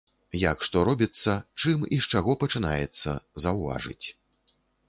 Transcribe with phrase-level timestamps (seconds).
[0.43, 4.05] Як што робіцца, чым і з чаго пачынаецца, заўважыць.